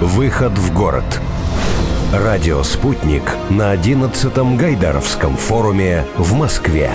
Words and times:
Выход 0.00 0.52
в 0.52 0.72
город. 0.72 1.04
Радио 2.10 2.62
«Спутник» 2.62 3.22
на 3.50 3.74
11-м 3.74 4.56
Гайдаровском 4.56 5.36
форуме 5.36 6.06
в 6.16 6.32
Москве. 6.32 6.90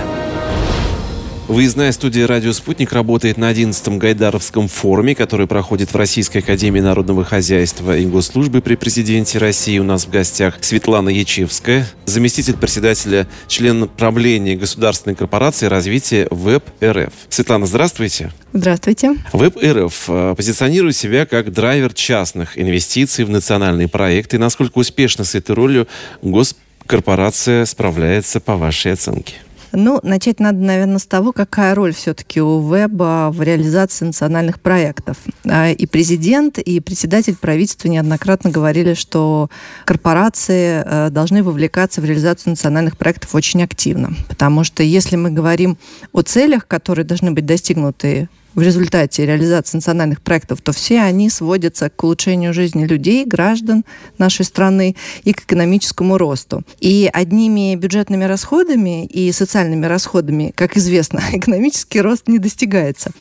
Выездная 1.48 1.92
студия 1.92 2.26
«Радио 2.26 2.52
Спутник» 2.52 2.92
работает 2.92 3.36
на 3.36 3.52
11-м 3.52 4.00
Гайдаровском 4.00 4.66
форуме, 4.66 5.14
который 5.14 5.46
проходит 5.46 5.92
в 5.92 5.96
Российской 5.96 6.38
Академии 6.38 6.80
Народного 6.80 7.24
Хозяйства 7.24 7.96
и 7.96 8.04
Госслужбы 8.04 8.60
при 8.60 8.74
президенте 8.74 9.38
России. 9.38 9.78
У 9.78 9.84
нас 9.84 10.06
в 10.06 10.10
гостях 10.10 10.58
Светлана 10.60 11.08
Ячевская, 11.08 11.86
заместитель 12.04 12.56
председателя, 12.56 13.28
член 13.46 13.88
правления 13.88 14.56
Государственной 14.56 15.14
корпорации 15.14 15.66
развития 15.66 16.26
ВЭБ 16.32 16.64
РФ. 16.82 17.12
Светлана, 17.28 17.66
здравствуйте. 17.66 18.32
Здравствуйте. 18.52 19.14
ВЭБ 19.32 19.56
РФ 19.62 20.04
э, 20.08 20.34
позиционирует 20.36 20.96
себя 20.96 21.26
как 21.26 21.52
драйвер 21.52 21.94
частных 21.94 22.58
инвестиций 22.58 23.24
в 23.24 23.30
национальные 23.30 23.86
проекты. 23.86 24.38
Насколько 24.38 24.78
успешно 24.78 25.22
с 25.22 25.36
этой 25.36 25.54
ролью 25.54 25.86
госкорпорация 26.22 27.66
справляется 27.66 28.40
по 28.40 28.56
вашей 28.56 28.94
оценке? 28.94 29.34
Ну, 29.72 30.00
начать 30.02 30.40
надо, 30.40 30.58
наверное, 30.58 30.98
с 30.98 31.06
того, 31.06 31.32
какая 31.32 31.74
роль 31.74 31.92
все-таки 31.92 32.40
у 32.40 32.60
веба 32.72 33.30
в 33.32 33.42
реализации 33.42 34.04
национальных 34.04 34.60
проектов. 34.60 35.16
А, 35.44 35.70
и 35.70 35.86
президент, 35.86 36.58
и 36.58 36.80
председатель 36.80 37.36
правительства 37.36 37.88
неоднократно 37.88 38.50
говорили, 38.50 38.94
что 38.94 39.50
корпорации 39.84 40.82
э, 40.84 41.10
должны 41.10 41.42
вовлекаться 41.42 42.00
в 42.00 42.04
реализацию 42.04 42.50
национальных 42.50 42.96
проектов 42.96 43.34
очень 43.34 43.62
активно. 43.62 44.14
Потому 44.28 44.64
что 44.64 44.82
если 44.82 45.16
мы 45.16 45.30
говорим 45.30 45.78
о 46.12 46.22
целях, 46.22 46.66
которые 46.66 47.04
должны 47.04 47.32
быть 47.32 47.46
достигнуты 47.46 48.28
в 48.56 48.62
результате 48.62 49.26
реализации 49.26 49.76
национальных 49.76 50.22
проектов, 50.22 50.60
то 50.62 50.72
все 50.72 51.02
они 51.02 51.30
сводятся 51.30 51.90
к 51.90 52.02
улучшению 52.02 52.52
жизни 52.52 52.84
людей, 52.84 53.24
граждан 53.24 53.84
нашей 54.18 54.44
страны 54.46 54.96
и 55.22 55.32
к 55.32 55.42
экономическому 55.42 56.18
росту. 56.18 56.64
И 56.80 57.08
одними 57.12 57.76
бюджетными 57.76 58.24
расходами 58.24 59.04
и 59.04 59.30
социальными 59.30 59.86
расходами, 59.86 60.52
как 60.56 60.76
известно, 60.76 61.22
экономический 61.32 62.00
рост 62.00 62.26
не 62.26 62.38
достигается. 62.38 63.12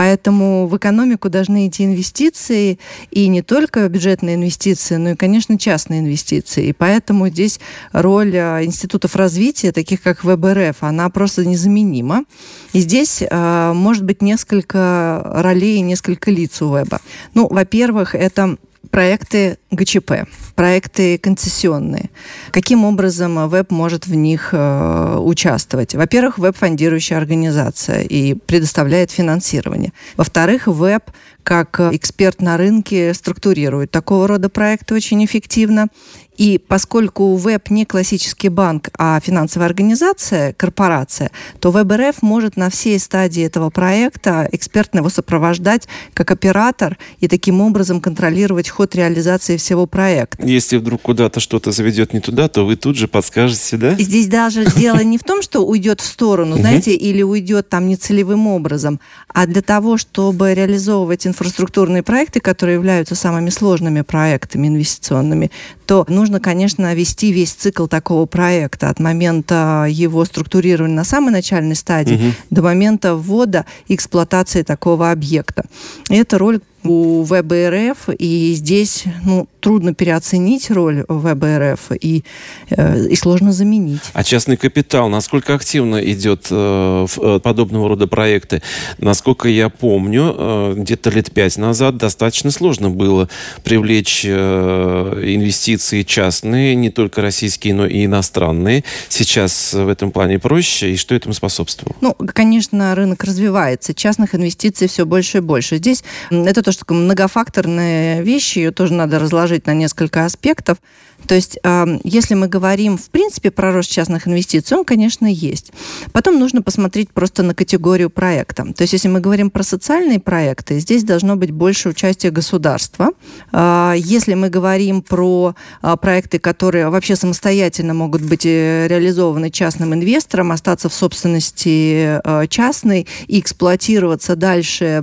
Поэтому 0.00 0.66
в 0.66 0.78
экономику 0.78 1.28
должны 1.28 1.68
идти 1.68 1.84
инвестиции, 1.84 2.78
и 3.10 3.28
не 3.28 3.42
только 3.42 3.86
бюджетные 3.86 4.36
инвестиции, 4.36 4.96
но 4.96 5.10
и, 5.10 5.14
конечно, 5.14 5.58
частные 5.58 6.00
инвестиции. 6.00 6.68
И 6.68 6.72
поэтому 6.72 7.28
здесь 7.28 7.60
роль 7.92 8.34
а, 8.34 8.64
институтов 8.64 9.14
развития, 9.14 9.72
таких 9.72 10.00
как 10.00 10.24
ВБРФ, 10.24 10.76
она 10.80 11.10
просто 11.10 11.44
незаменима. 11.44 12.24
И 12.72 12.80
здесь 12.80 13.20
э, 13.20 13.72
может 13.74 14.04
быть 14.04 14.22
несколько 14.22 15.20
ролей, 15.34 15.82
несколько 15.82 16.30
лиц 16.30 16.62
у 16.62 16.74
веба. 16.74 17.02
Ну, 17.34 17.46
во-первых, 17.48 18.14
это 18.14 18.56
проекты 18.90 19.58
ГЧП, 19.70 20.12
проекты 20.60 21.16
концессионные. 21.16 22.10
Каким 22.50 22.84
образом 22.84 23.48
веб 23.48 23.70
может 23.70 24.06
в 24.06 24.14
них 24.14 24.50
э, 24.52 25.16
участвовать? 25.18 25.94
Во-первых, 25.94 26.36
веб 26.36 26.54
фондирующая 26.54 27.16
организация 27.16 28.02
и 28.02 28.34
предоставляет 28.34 29.10
финансирование. 29.10 29.94
Во-вторых, 30.18 30.66
веб 30.66 31.04
как 31.42 31.80
эксперт 31.80 32.42
на 32.42 32.58
рынке 32.58 33.14
структурирует 33.14 33.90
такого 33.90 34.28
рода 34.28 34.50
проекты 34.50 34.94
очень 34.94 35.24
эффективно. 35.24 35.88
И 36.36 36.56
поскольку 36.56 37.36
ВЭБ 37.36 37.68
не 37.68 37.84
классический 37.84 38.48
банк, 38.48 38.88
а 38.96 39.20
финансовая 39.20 39.66
организация, 39.66 40.54
корпорация, 40.54 41.30
то 41.58 41.70
ВЭБ 41.70 42.22
может 42.22 42.56
на 42.56 42.70
всей 42.70 42.98
стадии 42.98 43.44
этого 43.44 43.68
проекта 43.68 44.48
экспертно 44.50 45.00
его 45.00 45.10
сопровождать 45.10 45.86
как 46.14 46.30
оператор 46.30 46.96
и 47.18 47.28
таким 47.28 47.60
образом 47.60 48.00
контролировать 48.00 48.70
ход 48.70 48.94
реализации 48.94 49.58
всего 49.58 49.84
проекта. 49.84 50.46
Если 50.50 50.76
вдруг 50.76 51.02
куда-то 51.02 51.40
что-то 51.40 51.70
заведет 51.72 52.12
не 52.12 52.20
туда, 52.20 52.48
то 52.48 52.66
вы 52.66 52.76
тут 52.76 52.96
же 52.96 53.06
подскажете, 53.08 53.76
да? 53.76 53.94
Здесь 53.94 54.26
даже 54.26 54.64
дело 54.66 54.98
не 55.00 55.16
в 55.16 55.22
том, 55.22 55.42
что 55.42 55.60
уйдет 55.60 56.00
в 56.00 56.06
сторону, 56.06 56.56
знаете, 56.56 56.92
или 56.92 57.22
уйдет 57.22 57.68
там 57.68 57.88
нецелевым 57.88 58.46
образом, 58.46 59.00
а 59.28 59.46
для 59.46 59.62
того, 59.62 59.96
чтобы 59.96 60.52
реализовывать 60.54 61.26
инфраструктурные 61.26 62.02
проекты, 62.02 62.40
которые 62.40 62.74
являются 62.74 63.14
самыми 63.14 63.50
сложными 63.50 64.00
проектами 64.00 64.66
инвестиционными, 64.66 65.50
то 65.90 66.04
нужно, 66.06 66.38
конечно, 66.38 66.94
вести 66.94 67.32
весь 67.32 67.50
цикл 67.50 67.88
такого 67.88 68.24
проекта 68.24 68.90
от 68.90 69.00
момента 69.00 69.88
его 69.90 70.24
структурирования 70.24 70.94
на 70.94 71.02
самой 71.02 71.32
начальной 71.32 71.74
стадии 71.74 72.14
угу. 72.14 72.34
до 72.50 72.62
момента 72.62 73.16
ввода 73.16 73.66
и 73.88 73.96
эксплуатации 73.96 74.62
такого 74.62 75.10
объекта. 75.10 75.64
И 76.08 76.14
эта 76.14 76.38
роль 76.38 76.60
у 76.84 77.22
ВБРФ, 77.22 78.08
и 78.18 78.54
здесь 78.54 79.04
ну, 79.24 79.46
трудно 79.60 79.94
переоценить 79.94 80.70
роль 80.70 81.04
ВБРФ 81.08 81.92
и, 82.00 82.24
э, 82.70 83.06
и 83.08 83.16
сложно 83.16 83.52
заменить. 83.52 84.00
А 84.14 84.24
частный 84.24 84.56
капитал, 84.56 85.08
насколько 85.08 85.54
активно 85.54 85.96
идет 85.96 86.46
э, 86.50 86.54
в 86.54 87.18
э, 87.18 87.40
подобного 87.40 87.88
рода 87.88 88.06
проекты? 88.06 88.62
Насколько 88.98 89.48
я 89.48 89.68
помню, 89.68 90.34
э, 90.36 90.74
где-то 90.78 91.10
лет 91.10 91.30
пять 91.32 91.58
назад 91.58 91.98
достаточно 91.98 92.50
сложно 92.50 92.88
было 92.88 93.28
привлечь 93.62 94.24
э, 94.26 95.22
инвестиции 95.22 95.79
частные, 96.06 96.74
не 96.74 96.90
только 96.90 97.22
российские, 97.22 97.74
но 97.74 97.86
и 97.86 98.04
иностранные. 98.04 98.84
Сейчас 99.08 99.72
в 99.72 99.88
этом 99.88 100.10
плане 100.10 100.38
проще, 100.38 100.92
и 100.92 100.96
что 100.96 101.14
этому 101.14 101.34
способствовало? 101.34 101.96
Ну, 102.00 102.14
конечно, 102.14 102.94
рынок 102.94 103.24
развивается, 103.24 103.94
частных 103.94 104.34
инвестиций 104.34 104.88
все 104.88 105.06
больше 105.06 105.38
и 105.38 105.40
больше. 105.40 105.76
Здесь 105.76 106.04
это 106.30 106.62
тоже 106.62 106.78
такая 106.78 106.98
многофакторная 106.98 108.20
вещь, 108.22 108.56
ее 108.56 108.70
тоже 108.70 108.94
надо 108.94 109.18
разложить 109.18 109.66
на 109.66 109.74
несколько 109.74 110.24
аспектов. 110.24 110.78
То 111.26 111.34
есть, 111.34 111.58
если 112.02 112.34
мы 112.34 112.48
говорим, 112.48 112.96
в 112.96 113.10
принципе, 113.10 113.50
про 113.50 113.72
рост 113.72 113.90
частных 113.90 114.26
инвестиций, 114.26 114.78
он, 114.78 114.86
конечно, 114.86 115.26
есть. 115.26 115.70
Потом 116.12 116.38
нужно 116.38 116.62
посмотреть 116.62 117.10
просто 117.10 117.42
на 117.42 117.54
категорию 117.54 118.08
проекта. 118.08 118.72
То 118.72 118.82
есть, 118.82 118.94
если 118.94 119.08
мы 119.08 119.20
говорим 119.20 119.50
про 119.50 119.62
социальные 119.62 120.18
проекты, 120.18 120.78
здесь 120.78 121.04
должно 121.04 121.36
быть 121.36 121.50
больше 121.50 121.90
участия 121.90 122.30
государства. 122.30 123.10
А, 123.52 123.94
если 123.96 124.32
мы 124.32 124.48
говорим 124.48 125.02
про 125.02 125.54
проекты, 126.00 126.38
которые 126.38 126.88
вообще 126.90 127.16
самостоятельно 127.16 127.94
могут 127.94 128.22
быть 128.22 128.46
э, 128.46 128.86
реализованы 128.88 129.50
частным 129.50 129.94
инвестором, 129.94 130.52
остаться 130.52 130.88
в 130.88 130.94
собственности 130.94 132.20
а, 132.24 132.46
частной 132.46 133.06
и 133.26 133.40
эксплуатироваться 133.40 134.36
дальше 134.36 135.02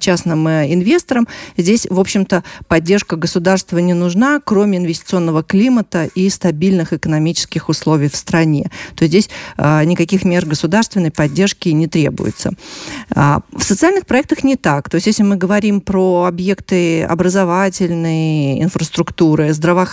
частным 0.00 0.48
э, 0.48 0.72
инвестором, 0.72 1.26
здесь, 1.56 1.86
в 1.88 1.98
общем-то, 1.98 2.44
поддержка 2.68 3.16
государства 3.16 3.78
не 3.78 3.94
нужна, 3.94 4.40
кроме 4.44 4.78
инвестиционного 4.78 5.42
климата 5.42 6.08
и 6.14 6.28
стабильных 6.28 6.92
экономических 6.92 7.68
условий 7.68 8.08
в 8.08 8.16
стране. 8.16 8.70
То 8.94 9.04
есть 9.04 9.12
здесь 9.12 9.30
а, 9.56 9.84
никаких 9.84 10.24
мер 10.24 10.46
государственной 10.46 11.10
поддержки 11.10 11.68
не 11.68 11.86
требуется. 11.86 12.52
А, 13.14 13.40
в 13.52 13.62
социальных 13.62 14.06
проектах 14.06 14.44
не 14.44 14.56
так. 14.56 14.88
То 14.90 14.96
есть 14.96 15.06
если 15.06 15.22
мы 15.22 15.36
говорим 15.36 15.80
про 15.80 16.24
объекты 16.24 17.02
образовательной 17.04 18.62
инфраструктуры, 18.62 19.52
здравоохранения 19.52 19.91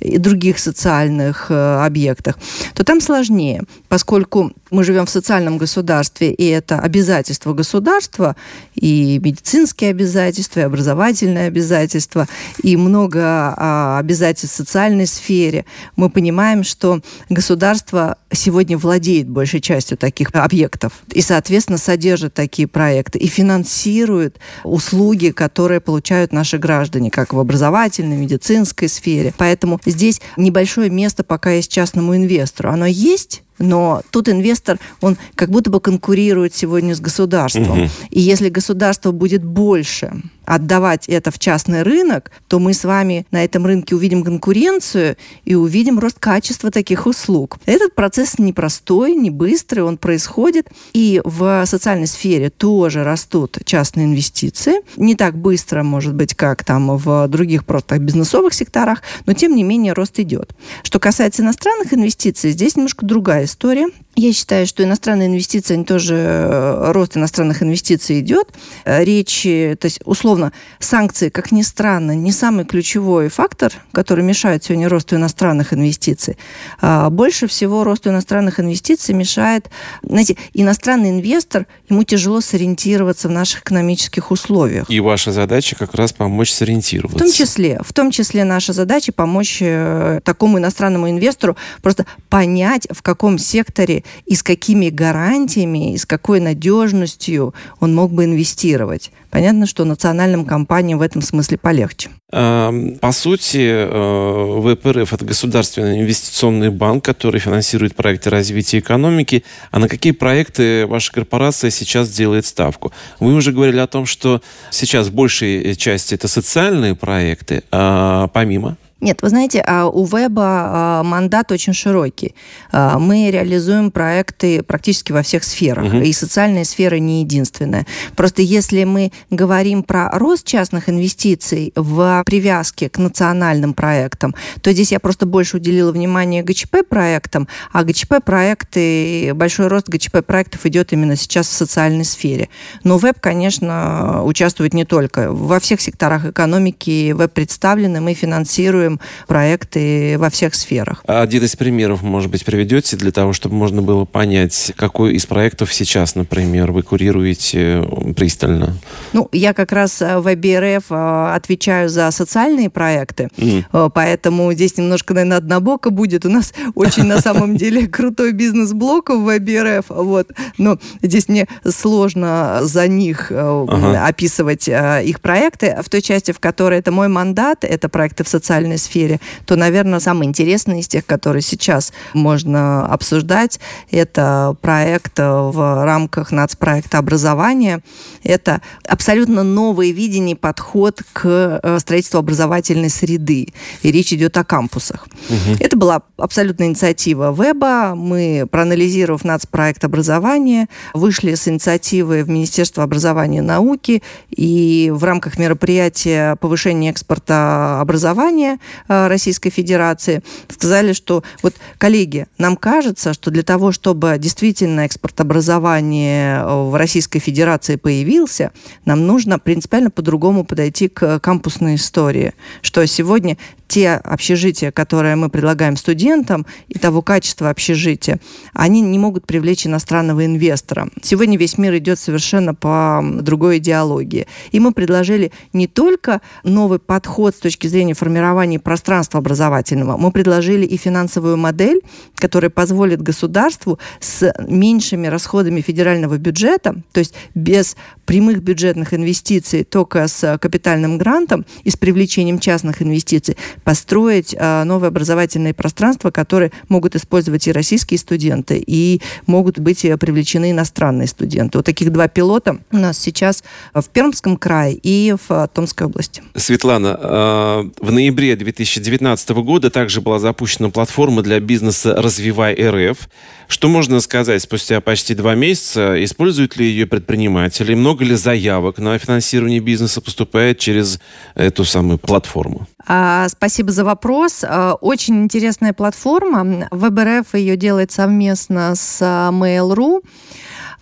и 0.00 0.18
других 0.18 0.58
социальных 0.58 1.46
э, 1.50 1.84
объектах, 1.84 2.38
то 2.74 2.84
там 2.84 3.00
сложнее, 3.00 3.62
поскольку 3.88 4.52
мы 4.70 4.84
живем 4.84 5.06
в 5.06 5.10
социальном 5.10 5.58
государстве, 5.58 6.32
и 6.32 6.46
это 6.46 6.78
обязательство 6.78 7.52
государства, 7.52 8.36
и 8.74 9.20
медицинские 9.22 9.90
обязательства, 9.90 10.60
и 10.60 10.62
образовательные 10.62 11.46
обязательства, 11.46 12.26
и 12.62 12.76
много 12.76 13.20
а, 13.22 13.98
обязательств 13.98 14.54
в 14.54 14.56
социальной 14.56 15.06
сфере. 15.06 15.66
Мы 15.96 16.08
понимаем, 16.10 16.64
что 16.64 17.00
государство 17.28 18.16
сегодня 18.32 18.78
владеет 18.78 19.28
большей 19.28 19.60
частью 19.60 19.98
таких 19.98 20.30
объектов 20.32 20.92
и, 21.12 21.20
соответственно, 21.20 21.78
содержит 21.78 22.34
такие 22.34 22.66
проекты 22.66 23.18
и 23.18 23.26
финансирует 23.26 24.38
услуги, 24.64 25.30
которые 25.30 25.80
получают 25.80 26.32
наши 26.32 26.58
граждане, 26.58 27.10
как 27.10 27.34
в 27.34 27.38
образовательной, 27.38 28.16
медицинской 28.16 28.61
сфере. 28.64 29.32
Поэтому 29.36 29.80
здесь 29.84 30.20
небольшое 30.36 30.90
место 30.90 31.24
пока 31.24 31.52
есть 31.52 31.70
частному 31.70 32.16
инвестору. 32.16 32.70
Оно 32.70 32.86
есть, 32.86 33.42
но 33.58 34.02
тут 34.10 34.28
инвестор, 34.28 34.78
он 35.00 35.16
как 35.34 35.50
будто 35.50 35.70
бы 35.70 35.80
конкурирует 35.80 36.54
сегодня 36.54 36.94
с 36.94 37.00
государством. 37.00 37.82
Угу. 37.82 37.90
И 38.10 38.20
если 38.20 38.48
государство 38.48 39.12
будет 39.12 39.44
больше 39.44 40.12
отдавать 40.44 41.08
это 41.08 41.30
в 41.30 41.38
частный 41.38 41.82
рынок, 41.82 42.30
то 42.48 42.58
мы 42.58 42.74
с 42.74 42.84
вами 42.84 43.26
на 43.30 43.44
этом 43.44 43.66
рынке 43.66 43.94
увидим 43.94 44.24
конкуренцию 44.24 45.16
и 45.44 45.54
увидим 45.54 45.98
рост 45.98 46.18
качества 46.18 46.70
таких 46.70 47.06
услуг. 47.06 47.58
Этот 47.66 47.94
процесс 47.94 48.38
непростой, 48.38 49.14
не 49.14 49.30
быстрый, 49.30 49.80
он 49.80 49.96
происходит. 49.96 50.68
И 50.92 51.20
в 51.24 51.64
социальной 51.66 52.06
сфере 52.06 52.50
тоже 52.50 53.04
растут 53.04 53.58
частные 53.64 54.06
инвестиции. 54.06 54.80
Не 54.96 55.14
так 55.14 55.36
быстро, 55.36 55.82
может 55.82 56.14
быть, 56.14 56.34
как 56.34 56.64
там 56.64 56.96
в 56.96 57.28
других 57.28 57.64
просто 57.64 57.98
бизнесовых 57.98 58.54
секторах, 58.54 59.02
но 59.26 59.32
тем 59.32 59.54
не 59.54 59.62
менее 59.62 59.92
рост 59.92 60.18
идет. 60.18 60.52
Что 60.82 60.98
касается 60.98 61.42
иностранных 61.42 61.92
инвестиций, 61.94 62.50
здесь 62.50 62.76
немножко 62.76 63.06
другая 63.06 63.44
история. 63.44 63.88
Я 64.14 64.32
считаю, 64.34 64.66
что 64.66 64.84
иностранные 64.84 65.28
инвестиции, 65.28 65.74
они 65.74 65.84
тоже, 65.84 66.14
э, 66.14 66.92
рост 66.92 67.16
иностранных 67.16 67.62
инвестиций 67.62 68.20
идет. 68.20 68.48
Э, 68.84 69.02
речь, 69.02 69.42
то 69.42 69.86
есть, 69.86 70.00
условно, 70.04 70.52
санкции, 70.80 71.30
как 71.30 71.50
ни 71.50 71.62
странно, 71.62 72.14
не 72.14 72.30
самый 72.30 72.66
ключевой 72.66 73.28
фактор, 73.28 73.72
который 73.90 74.22
мешает 74.22 74.64
сегодня 74.64 74.90
росту 74.90 75.16
иностранных 75.16 75.72
инвестиций. 75.72 76.36
А 76.80 77.08
больше 77.08 77.46
всего 77.46 77.84
росту 77.84 78.10
иностранных 78.10 78.60
инвестиций 78.60 79.14
мешает, 79.14 79.70
знаете, 80.02 80.36
иностранный 80.52 81.08
инвестор, 81.08 81.66
ему 81.88 82.04
тяжело 82.04 82.42
сориентироваться 82.42 83.28
в 83.28 83.30
наших 83.30 83.62
экономических 83.62 84.30
условиях. 84.30 84.90
И 84.90 85.00
ваша 85.00 85.32
задача 85.32 85.74
как 85.74 85.94
раз 85.94 86.12
помочь 86.12 86.52
сориентироваться. 86.52 87.16
В 87.16 87.22
том 87.22 87.32
числе, 87.32 87.80
в 87.82 87.92
том 87.94 88.10
числе 88.10 88.44
наша 88.44 88.74
задача 88.74 89.10
помочь 89.12 89.58
э, 89.62 90.20
такому 90.22 90.58
иностранному 90.58 91.08
инвестору 91.08 91.56
просто 91.80 92.04
понять, 92.28 92.86
в 92.90 93.00
каком 93.00 93.38
секторе 93.38 94.01
и 94.26 94.34
с 94.34 94.42
какими 94.42 94.88
гарантиями, 94.88 95.94
и 95.94 95.98
с 95.98 96.06
какой 96.06 96.40
надежностью 96.40 97.54
он 97.80 97.94
мог 97.94 98.12
бы 98.12 98.24
инвестировать. 98.24 99.10
Понятно, 99.30 99.66
что 99.66 99.84
национальным 99.84 100.44
компаниям 100.44 100.98
в 100.98 101.02
этом 101.02 101.22
смысле 101.22 101.58
полегче. 101.58 102.10
По 102.30 103.12
сути, 103.12 103.58
э, 103.60 104.74
ВПРФ– 104.74 105.12
это 105.14 105.24
государственный 105.24 106.00
инвестиционный 106.00 106.70
банк, 106.70 107.04
который 107.04 107.40
финансирует 107.40 107.94
проекты 107.94 108.30
развития 108.30 108.78
экономики. 108.78 109.44
А 109.70 109.78
на 109.78 109.88
какие 109.88 110.12
проекты 110.12 110.86
ваша 110.86 111.12
корпорация 111.12 111.70
сейчас 111.70 112.08
делает 112.08 112.46
ставку? 112.46 112.92
Вы 113.20 113.34
уже 113.34 113.52
говорили 113.52 113.78
о 113.78 113.86
том, 113.86 114.06
что 114.06 114.40
сейчас 114.70 115.08
в 115.08 115.14
большей 115.14 115.76
части 115.76 116.14
это 116.14 116.26
социальные 116.26 116.94
проекты, 116.94 117.64
а 117.70 118.28
помимо? 118.28 118.78
Нет, 119.02 119.20
вы 119.20 119.30
знаете, 119.30 119.60
а 119.66 119.88
у 119.88 120.06
Веба 120.06 120.44
а, 120.44 121.02
мандат 121.02 121.50
очень 121.50 121.72
широкий. 121.72 122.36
А, 122.70 123.00
мы 123.00 123.32
реализуем 123.32 123.90
проекты 123.90 124.62
практически 124.62 125.10
во 125.10 125.22
всех 125.22 125.42
сферах, 125.42 125.86
угу. 125.86 125.96
и 125.96 126.12
социальная 126.12 126.62
сфера 126.62 126.94
не 126.96 127.22
единственная. 127.22 127.84
Просто 128.14 128.42
если 128.42 128.84
мы 128.84 129.10
говорим 129.28 129.82
про 129.82 130.08
рост 130.12 130.46
частных 130.46 130.88
инвестиций 130.88 131.72
в 131.74 132.22
привязке 132.24 132.88
к 132.88 132.98
национальным 132.98 133.74
проектам, 133.74 134.36
то 134.60 134.70
здесь 134.72 134.92
я 134.92 135.00
просто 135.00 135.26
больше 135.26 135.56
уделила 135.56 135.90
внимание 135.90 136.44
ГЧП 136.44 136.86
проектам, 136.88 137.48
а 137.72 137.82
ГЧП 137.82 138.22
проекты, 138.24 139.34
большой 139.34 139.66
рост 139.66 139.88
ГЧП 139.88 140.24
проектов 140.24 140.64
идет 140.66 140.92
именно 140.92 141.16
сейчас 141.16 141.48
в 141.48 141.52
социальной 141.52 142.04
сфере. 142.04 142.48
Но 142.84 142.98
Веб, 142.98 143.18
конечно, 143.18 144.22
участвует 144.22 144.74
не 144.74 144.84
только. 144.84 145.32
Во 145.32 145.58
всех 145.58 145.80
секторах 145.80 146.26
экономики 146.26 147.10
Веб 147.10 147.32
представлены, 147.32 148.00
мы 148.00 148.14
финансируем 148.14 148.91
реализуем 148.92 149.00
проекты 149.26 150.16
во 150.18 150.30
всех 150.30 150.54
сферах. 150.54 151.02
А 151.06 151.22
один 151.22 151.44
из 151.44 151.56
примеров, 151.56 152.02
может 152.02 152.30
быть, 152.30 152.44
приведете 152.44 152.96
для 152.96 153.12
того, 153.12 153.32
чтобы 153.32 153.54
можно 153.54 153.82
было 153.82 154.04
понять, 154.04 154.72
какой 154.76 155.14
из 155.14 155.26
проектов 155.26 155.72
сейчас, 155.72 156.14
например, 156.14 156.72
вы 156.72 156.82
курируете 156.82 157.84
пристально? 158.16 158.74
Ну, 159.12 159.28
я 159.32 159.52
как 159.52 159.72
раз 159.72 160.00
в 160.00 160.28
АБРФ 160.28 160.84
э, 160.90 161.34
отвечаю 161.34 161.88
за 161.88 162.10
социальные 162.10 162.70
проекты, 162.70 163.28
mm. 163.36 163.90
поэтому 163.94 164.52
здесь 164.52 164.76
немножко, 164.76 165.14
наверное, 165.14 165.38
однобоко 165.38 165.90
будет. 165.90 166.26
У 166.26 166.30
нас 166.30 166.52
очень, 166.74 167.04
на 167.04 167.20
самом 167.20 167.56
деле, 167.56 167.86
крутой 167.88 168.32
бизнес-блок 168.32 169.10
в 169.10 169.28
АБРФ, 169.28 169.86
вот. 169.88 170.30
Но 170.58 170.78
здесь 171.02 171.28
мне 171.28 171.46
сложно 171.68 172.60
за 172.62 172.88
них 172.88 173.30
ага. 173.30 174.06
описывать 174.06 174.68
их 174.68 175.20
проекты. 175.20 175.76
В 175.82 175.88
той 175.88 176.02
части, 176.02 176.32
в 176.32 176.40
которой 176.40 176.78
это 176.78 176.92
мой 176.92 177.08
мандат, 177.08 177.64
это 177.64 177.88
проекты 177.88 178.24
в 178.24 178.28
социальной 178.28 178.78
сфере, 178.82 179.20
то, 179.46 179.56
наверное, 179.56 180.00
самый 180.00 180.26
интересный 180.26 180.80
из 180.80 180.88
тех, 180.88 181.06
которые 181.06 181.42
сейчас 181.42 181.92
можно 182.14 182.86
обсуждать, 182.86 183.60
это 183.90 184.56
проект 184.60 185.18
в 185.18 185.84
рамках 185.84 186.32
нацпроекта 186.32 186.98
образования. 186.98 187.82
Это 188.22 188.60
абсолютно 188.86 189.42
новое 189.42 189.90
видение, 189.90 190.36
подход 190.36 191.02
к 191.12 191.60
э, 191.62 191.78
строительству 191.78 192.18
образовательной 192.18 192.90
среды. 192.90 193.48
И 193.82 193.92
речь 193.92 194.12
идет 194.12 194.36
о 194.36 194.44
кампусах. 194.44 195.06
Угу. 195.28 195.56
Это 195.60 195.76
была 195.76 196.02
абсолютная 196.16 196.68
инициатива 196.68 197.34
Веба. 197.36 197.94
Мы, 197.94 198.46
проанализировав 198.50 199.24
нацпроект 199.24 199.84
образования, 199.84 200.68
вышли 200.94 201.34
с 201.34 201.48
инициативы 201.48 202.22
в 202.24 202.28
Министерство 202.28 202.82
образования 202.82 203.38
и 203.38 203.42
науки 203.42 204.02
и 204.30 204.90
в 204.94 205.04
рамках 205.04 205.38
мероприятия 205.38 206.36
повышения 206.36 206.90
экспорта 206.90 207.80
образования 207.80 208.42
Э, 208.42 208.58
Российской 208.88 209.50
Федерации, 209.50 210.22
сказали, 210.48 210.92
что 210.92 211.22
вот, 211.42 211.54
коллеги, 211.78 212.26
нам 212.38 212.56
кажется, 212.56 213.12
что 213.12 213.30
для 213.30 213.42
того, 213.42 213.72
чтобы 213.72 214.16
действительно 214.18 214.80
экспорт 214.80 215.20
образования 215.20 216.42
э, 216.42 216.70
в 216.70 216.74
Российской 216.74 217.18
Федерации 217.18 217.76
появился, 217.76 218.52
нам 218.84 219.06
нужно 219.06 219.38
принципиально 219.38 219.90
по-другому 219.90 220.44
подойти 220.44 220.88
к 220.88 221.20
кампусной 221.20 221.76
истории, 221.76 222.34
что 222.62 222.86
сегодня 222.86 223.36
те 223.72 223.92
общежития, 223.92 224.70
которые 224.70 225.16
мы 225.16 225.30
предлагаем 225.30 225.78
студентам, 225.78 226.44
и 226.68 226.78
того 226.78 227.00
качества 227.00 227.48
общежития, 227.48 228.20
они 228.52 228.82
не 228.82 228.98
могут 228.98 229.24
привлечь 229.24 229.66
иностранного 229.66 230.26
инвестора. 230.26 230.90
Сегодня 231.00 231.38
весь 231.38 231.56
мир 231.56 231.74
идет 231.78 231.98
совершенно 231.98 232.54
по 232.54 233.02
другой 233.02 233.56
идеологии. 233.56 234.26
И 234.50 234.60
мы 234.60 234.72
предложили 234.72 235.32
не 235.54 235.68
только 235.68 236.20
новый 236.44 236.80
подход 236.80 237.34
с 237.34 237.38
точки 237.38 237.66
зрения 237.66 237.94
формирования 237.94 238.58
пространства 238.58 239.20
образовательного, 239.20 239.96
мы 239.96 240.12
предложили 240.12 240.66
и 240.66 240.76
финансовую 240.76 241.38
модель, 241.38 241.80
которая 242.16 242.50
позволит 242.50 243.00
государству 243.00 243.78
с 244.00 244.34
меньшими 244.48 245.06
расходами 245.06 245.62
федерального 245.62 246.18
бюджета, 246.18 246.82
то 246.92 247.00
есть 247.00 247.14
без 247.34 247.78
прямых 248.04 248.42
бюджетных 248.42 248.92
инвестиций, 248.92 249.64
только 249.64 250.06
с 250.08 250.36
капитальным 250.36 250.98
грантом 250.98 251.46
и 251.64 251.70
с 251.70 251.78
привлечением 251.78 252.38
частных 252.38 252.82
инвестиций, 252.82 253.38
построить 253.64 254.34
а, 254.38 254.64
новые 254.64 254.88
образовательные 254.88 255.54
пространства, 255.54 256.10
которые 256.10 256.52
могут 256.68 256.96
использовать 256.96 257.46
и 257.46 257.52
российские 257.52 257.98
студенты, 257.98 258.62
и 258.64 259.00
могут 259.26 259.58
быть 259.58 259.84
э, 259.84 259.96
привлечены 259.96 260.50
иностранные 260.50 261.06
студенты. 261.06 261.58
Вот 261.58 261.66
таких 261.66 261.92
два 261.92 262.08
пилота 262.08 262.58
у 262.70 262.76
нас 262.76 262.98
сейчас 262.98 263.44
в 263.74 263.88
Пермском 263.88 264.36
крае 264.36 264.74
и 264.74 265.14
в 265.14 265.30
а, 265.30 265.46
Томской 265.46 265.86
области. 265.86 266.22
Светлана, 266.34 266.98
а, 267.00 267.70
в 267.80 267.92
ноябре 267.92 268.36
2019 268.36 269.30
года 269.30 269.70
также 269.70 270.00
была 270.00 270.18
запущена 270.18 270.70
платформа 270.70 271.22
для 271.22 271.40
бизнеса 271.40 271.94
«Развивай 271.96 272.54
РФ». 272.54 273.08
Что 273.48 273.68
можно 273.68 274.00
сказать 274.00 274.42
спустя 274.42 274.80
почти 274.80 275.14
два 275.14 275.34
месяца? 275.34 276.02
Используют 276.02 276.56
ли 276.56 276.66
ее 276.66 276.86
предприниматели? 276.86 277.74
Много 277.74 278.04
ли 278.04 278.14
заявок 278.14 278.78
на 278.78 278.98
финансирование 278.98 279.60
бизнеса 279.60 280.00
поступает 280.00 280.58
через 280.58 280.98
эту 281.34 281.64
самую 281.64 281.98
платформу? 281.98 282.66
А, 282.86 283.28
спасибо 283.28 283.70
за 283.72 283.84
вопрос. 283.84 284.44
А, 284.46 284.74
очень 284.74 285.22
интересная 285.22 285.72
платформа. 285.72 286.68
ВБРФ 286.70 287.34
ее 287.34 287.56
делает 287.56 287.92
совместно 287.92 288.74
с 288.74 288.98
а, 289.00 289.30
Mail.ru. 289.30 290.02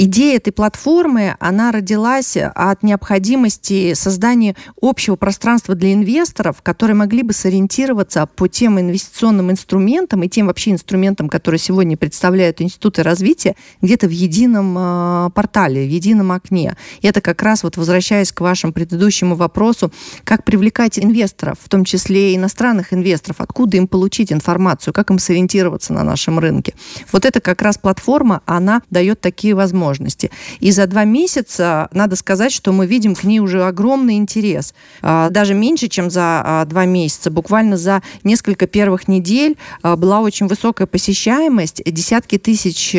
Идея 0.02 0.38
этой 0.38 0.50
платформы, 0.50 1.36
она 1.40 1.72
родилась 1.72 2.34
от 2.34 2.82
необходимости 2.82 3.92
создания 3.92 4.56
общего 4.80 5.14
пространства 5.14 5.74
для 5.74 5.92
инвесторов, 5.92 6.62
которые 6.62 6.94
могли 6.94 7.22
бы 7.22 7.34
сориентироваться 7.34 8.24
по 8.24 8.48
тем 8.48 8.80
инвестиционным 8.80 9.50
инструментам 9.50 10.22
и 10.22 10.28
тем 10.30 10.46
вообще 10.46 10.70
инструментам, 10.70 11.28
которые 11.28 11.58
сегодня 11.58 11.98
представляют 11.98 12.62
институты 12.62 13.02
развития, 13.02 13.56
где-то 13.82 14.08
в 14.08 14.10
едином 14.10 14.74
э, 14.78 15.30
портале, 15.34 15.84
в 15.84 15.90
едином 15.90 16.32
окне. 16.32 16.78
И 17.02 17.06
это 17.06 17.20
как 17.20 17.42
раз 17.42 17.62
вот 17.62 17.76
возвращаясь 17.76 18.32
к 18.32 18.40
вашему 18.40 18.72
предыдущему 18.72 19.36
вопросу, 19.36 19.92
как 20.24 20.44
привлекать 20.44 20.98
инвесторов, 20.98 21.58
в 21.60 21.68
том 21.68 21.84
числе 21.84 22.34
иностранных 22.34 22.94
инвесторов, 22.94 23.42
откуда 23.42 23.76
им 23.76 23.86
получить 23.86 24.32
информацию, 24.32 24.94
как 24.94 25.10
им 25.10 25.18
сориентироваться 25.18 25.92
на 25.92 26.04
нашем 26.04 26.38
рынке. 26.38 26.72
Вот 27.12 27.26
это 27.26 27.42
как 27.42 27.60
раз 27.60 27.76
платформа, 27.76 28.40
она 28.46 28.80
дает 28.88 29.20
такие 29.20 29.54
возможности 29.54 29.89
возможности. 29.90 30.30
И 30.60 30.70
за 30.72 30.86
два 30.86 31.04
месяца, 31.04 31.88
надо 31.92 32.16
сказать, 32.16 32.52
что 32.52 32.72
мы 32.72 32.86
видим 32.86 33.14
к 33.14 33.24
ней 33.24 33.40
уже 33.40 33.64
огромный 33.64 34.16
интерес. 34.16 34.74
А, 35.02 35.30
даже 35.30 35.54
меньше, 35.54 35.88
чем 35.88 36.10
за 36.10 36.42
а, 36.44 36.64
два 36.64 36.86
месяца. 36.86 37.30
Буквально 37.30 37.76
за 37.76 38.02
несколько 38.24 38.66
первых 38.66 39.08
недель 39.08 39.56
а, 39.82 39.96
была 39.96 40.20
очень 40.20 40.46
высокая 40.46 40.86
посещаемость. 40.86 41.82
Десятки 41.84 42.38
тысяч 42.38 42.96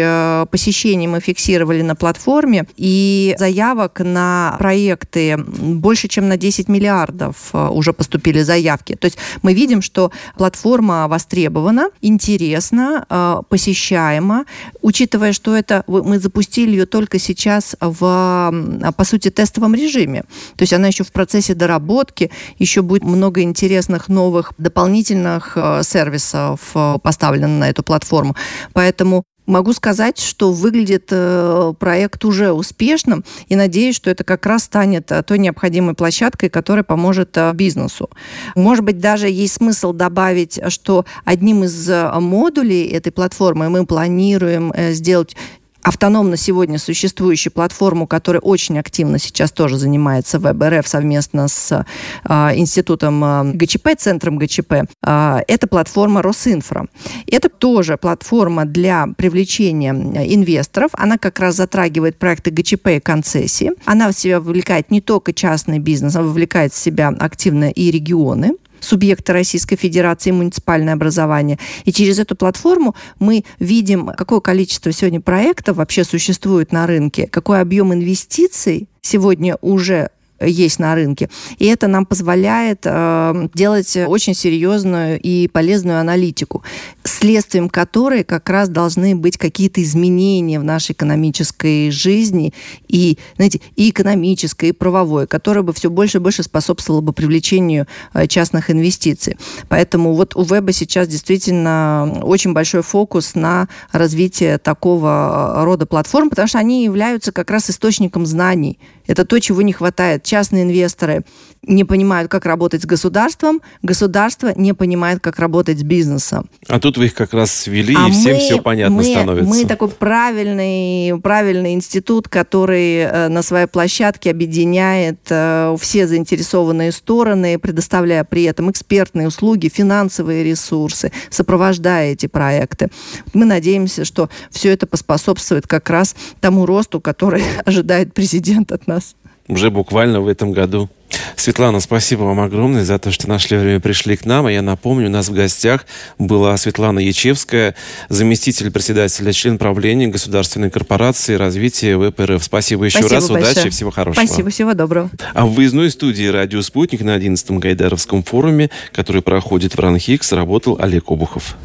посещений 0.52 1.08
мы 1.08 1.20
фиксировали 1.20 1.82
на 1.82 1.96
платформе. 1.96 2.66
И 2.78 3.36
заявок 3.40 4.02
на 4.04 4.56
проекты 4.60 5.38
больше, 5.38 6.08
чем 6.08 6.28
на 6.28 6.38
10 6.38 6.68
миллиардов 6.68 7.54
уже 7.54 7.94
поступили 7.94 8.42
заявки. 8.44 8.96
То 8.96 9.06
есть 9.06 9.18
мы 9.44 9.54
видим, 9.54 9.82
что 9.82 10.12
платформа 10.38 11.08
востребована, 11.08 11.90
интересна, 12.02 13.06
посещаема. 13.50 14.46
Учитывая, 14.82 15.34
что 15.34 15.56
это 15.56 15.84
мы 15.88 16.20
запустили 16.20 16.81
ее 16.82 16.86
только 16.86 17.20
сейчас 17.20 17.76
в, 17.80 18.54
по 18.98 19.04
сути, 19.04 19.30
тестовом 19.30 19.76
режиме. 19.76 20.24
То 20.56 20.64
есть 20.64 20.74
она 20.74 20.88
еще 20.88 21.04
в 21.04 21.12
процессе 21.12 21.54
доработки, 21.54 22.32
еще 22.58 22.82
будет 22.82 23.04
много 23.04 23.42
интересных 23.42 24.10
новых 24.10 24.54
дополнительных 24.58 25.54
э, 25.56 25.82
сервисов 25.84 26.60
э, 26.76 26.96
поставлено 27.02 27.60
на 27.60 27.70
эту 27.70 27.84
платформу. 27.84 28.36
Поэтому 28.74 29.24
Могу 29.48 29.74
сказать, 29.74 30.20
что 30.20 30.54
выглядит 30.54 31.08
э, 31.10 31.74
проект 31.80 32.24
уже 32.24 32.54
успешным, 32.54 33.26
и 33.48 33.56
надеюсь, 33.56 33.96
что 33.96 34.12
это 34.12 34.24
как 34.24 34.46
раз 34.46 34.66
станет 34.66 35.12
той 35.26 35.40
необходимой 35.40 35.96
площадкой, 35.96 36.50
которая 36.50 36.84
поможет 36.84 37.36
бизнесу. 37.56 38.12
Может 38.56 38.86
быть, 38.86 39.00
даже 39.00 39.28
есть 39.28 39.56
смысл 39.56 39.94
добавить, 39.94 40.60
что 40.68 41.06
одним 41.26 41.64
из 41.64 41.90
модулей 41.90 42.86
этой 42.86 43.12
платформы 43.12 43.68
мы 43.70 43.86
планируем 43.88 44.72
сделать 44.92 45.36
автономно 45.84 46.38
сегодня 46.38 46.78
существующую 46.78 47.54
платформу, 47.54 48.08
которая 48.08 48.42
очень 48.42 48.80
активно 48.80 49.20
сейчас 49.20 49.52
тоже 49.52 49.78
занимается 49.78 50.40
ВБРФ 50.40 50.88
совместно 50.88 51.48
с 51.48 51.86
а, 52.24 52.52
институтом 52.56 53.24
а, 53.24 53.44
ГЧП, 53.44 53.90
центром 53.98 54.38
ГЧП, 54.38 54.74
а, 55.04 55.42
это 55.48 55.68
платформа 55.68 56.22
Росинфра. 56.22 56.88
Это 57.28 57.50
тоже 57.50 57.98
платформа 57.98 58.66
для 58.66 59.08
привлечения 59.18 59.92
инвесторов. 59.92 60.92
Она 60.94 61.18
как 61.18 61.40
раз 61.40 61.56
затрагивает 61.56 62.18
проекты 62.18 62.52
ГЧП 62.52 62.88
и 62.88 63.00
концессии. 63.00 63.72
Она 63.86 64.10
в 64.10 64.14
себя 64.14 64.40
вовлекает 64.40 64.92
не 64.92 65.02
только 65.02 65.34
частный 65.34 65.80
бизнес, 65.80 66.16
а 66.16 66.22
вовлекает 66.22 66.74
в 66.74 66.78
себя 66.78 67.10
активно 67.10 67.70
и 67.70 67.92
регионы 67.92 68.54
субъекта 68.82 69.34
Российской 69.34 69.76
Федерации 69.76 70.32
муниципальное 70.32 70.94
образование. 70.94 71.58
И 71.86 71.94
через 71.94 72.20
эту 72.20 72.36
платформу 72.36 72.96
мы 73.20 73.46
видим, 73.60 74.08
какое 74.18 74.42
количество 74.42 74.92
сегодня 74.92 75.22
проектов 75.22 75.78
вообще 75.78 76.04
существует 76.04 76.72
на 76.72 76.88
рынке, 76.88 77.28
какой 77.28 77.62
объем 77.62 77.94
инвестиций 77.94 78.90
сегодня 79.02 79.58
уже 79.62 80.10
есть 80.46 80.80
на 80.80 80.96
рынке. 80.96 81.30
И 81.58 81.66
это 81.66 81.88
нам 81.88 82.06
позволяет 82.06 82.82
э, 82.86 83.48
делать 83.54 83.96
очень 83.96 84.34
серьезную 84.34 85.20
и 85.20 85.48
полезную 85.48 86.00
аналитику, 86.00 86.64
следствием 87.04 87.70
которой 87.70 88.24
как 88.24 88.50
раз 88.50 88.70
должны 88.70 89.16
быть 89.16 89.38
какие-то 89.38 89.82
изменения 89.84 90.60
в 90.60 90.64
нашей 90.64 90.94
экономической 90.94 91.92
жизни 91.92 92.54
и, 92.88 93.18
знаете, 93.36 93.62
и 93.76 93.90
экономической, 93.90 94.70
и 94.70 94.72
правовой, 94.72 95.28
которое 95.28 95.62
бы 95.62 95.74
все 95.74 95.90
больше 95.90 96.18
и 96.18 96.22
больше 96.22 96.44
способствовало 96.44 97.02
бы 97.02 97.14
привлечению 97.14 97.88
э, 98.14 98.28
частных 98.28 98.70
инвестиций. 98.70 99.38
Поэтому 99.70 100.16
вот 100.16 100.36
у 100.36 100.44
Веба 100.44 100.72
сейчас 100.74 101.08
действительно 101.08 102.22
очень 102.24 102.54
большой 102.54 102.82
фокус 102.82 103.36
на 103.36 103.68
развитие 103.92 104.58
такого 104.58 105.58
э, 105.58 105.64
рода 105.64 105.86
платформ, 105.86 106.30
потому 106.30 106.48
что 106.48 106.60
они 106.60 106.84
являются 106.84 107.32
как 107.32 107.52
раз 107.52 107.70
источником 107.70 108.26
знаний. 108.26 108.80
Это 109.08 109.26
то, 109.26 109.40
чего 109.40 109.62
не 109.62 109.74
хватает 109.74 110.24
частные 110.32 110.64
инвесторы 110.64 111.26
не 111.64 111.84
понимают, 111.84 112.32
как 112.32 112.46
работать 112.46 112.84
с 112.84 112.86
государством, 112.86 113.62
государство 113.84 114.54
не 114.56 114.74
понимает, 114.74 115.20
как 115.20 115.40
работать 115.40 115.80
с 115.80 115.84
бизнесом. 115.84 116.50
А 116.70 116.80
тут 116.80 116.98
вы 116.98 117.06
их 117.06 117.14
как 117.14 117.34
раз 117.34 117.52
свели, 117.52 117.94
а 117.98 118.08
и 118.08 118.12
всем 118.12 118.36
мы, 118.36 118.40
все 118.40 118.62
понятно 118.62 118.96
мы, 118.96 119.04
становится. 119.04 119.50
Мы 119.50 119.66
такой 119.66 119.90
правильный, 119.90 121.20
правильный 121.22 121.74
институт, 121.74 122.30
который 122.30 123.00
э, 123.00 123.28
на 123.28 123.44
своей 123.44 123.68
площадке 123.68 124.32
объединяет 124.32 125.20
э, 125.30 125.76
все 125.80 126.08
заинтересованные 126.08 126.94
стороны, 126.94 127.60
предоставляя 127.60 128.24
при 128.24 128.44
этом 128.44 128.72
экспертные 128.72 129.28
услуги, 129.28 129.68
финансовые 129.68 130.46
ресурсы, 130.46 131.12
сопровождая 131.30 132.14
эти 132.14 132.28
проекты. 132.28 132.88
Мы 133.34 133.44
надеемся, 133.44 134.06
что 134.06 134.30
все 134.50 134.72
это 134.72 134.88
поспособствует 134.88 135.68
как 135.68 135.90
раз 135.90 136.16
тому 136.40 136.66
росту, 136.66 137.02
который 137.02 137.44
ожидает 137.66 138.14
президент 138.14 138.72
от 138.72 138.88
нас 138.88 139.16
уже 139.52 139.70
буквально 139.70 140.22
в 140.22 140.28
этом 140.28 140.54
году. 140.54 140.90
Светлана, 141.36 141.82
спасибо 141.82 142.22
вам 142.22 142.40
огромное 142.40 142.86
за 142.86 142.98
то, 142.98 143.12
что 143.12 143.28
нашли 143.28 143.58
время 143.58 143.82
пришли 143.82 144.16
к 144.16 144.26
нам. 144.26 144.46
А 144.46 144.52
я 144.52 144.62
напомню, 144.62 145.08
у 145.08 145.12
нас 145.12 145.28
в 145.28 145.34
гостях 145.34 145.86
была 146.18 146.56
Светлана 146.56 147.00
Ячевская, 147.00 147.76
заместитель 148.08 148.72
председателя, 148.72 149.34
член 149.34 149.58
правления 149.58 150.08
Государственной 150.08 150.70
корпорации 150.70 151.36
развития 151.36 151.98
ВПРФ. 151.98 152.42
Спасибо 152.42 152.86
еще 152.86 153.00
спасибо 153.00 153.16
раз, 153.16 153.30
большое. 153.30 153.52
удачи, 153.52 153.70
всего 153.70 153.92
хорошего. 153.92 154.26
Спасибо, 154.26 154.50
всего 154.50 154.74
доброго. 154.74 155.10
А 155.34 155.46
в 155.46 155.52
выездной 155.52 155.92
студии 155.92 156.28
«Радио 156.28 156.62
Спутник» 156.62 157.02
на 157.02 157.18
11-м 157.18 157.60
Гайдаровском 157.60 158.24
форуме, 158.24 158.70
который 158.94 159.22
проходит 159.22 159.76
в 159.76 159.80
Ранхикс, 159.80 160.32
работал 160.32 160.78
Олег 160.80 161.12
Обухов. 161.12 161.58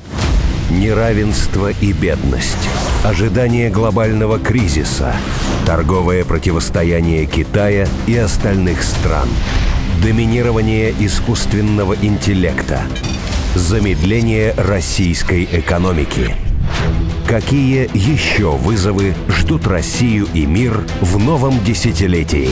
Неравенство 0.71 1.71
и 1.71 1.93
бедность. 1.93 2.69
Ожидание 3.05 3.71
глобального 3.71 4.41
кризиса. 4.41 5.15
Торговое 5.65 6.25
противостояние 6.25 7.25
Китая 7.27 7.87
и 8.09 8.17
остальных 8.17 8.83
стран. 8.83 9.29
Доминирование 10.03 10.93
искусственного 10.99 11.95
интеллекта. 12.03 12.81
Замедление 13.55 14.55
российской 14.57 15.45
экономики. 15.45 16.35
Какие 17.27 17.91
еще 17.93 18.53
вызовы 18.53 19.13
ждут 19.27 19.67
Россию 19.67 20.29
и 20.33 20.47
мир 20.47 20.87
в 21.01 21.19
новом 21.19 21.59
десятилетии? 21.65 22.49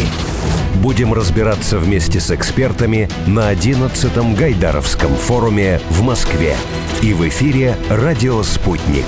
Будем 0.83 1.15
разбираться 1.15 1.79
вместе 1.79 2.19
с 2.19 2.33
экспертами 2.33 3.09
на 3.29 3.53
11-м 3.53 4.35
Гайдаровском 4.35 5.15
форуме 5.15 5.81
в 5.91 6.03
Москве 6.03 6.57
и 7.03 7.15
в 7.15 7.27
эфире 7.29 7.77
«Радио 7.89 8.43
Спутник». 8.43 9.07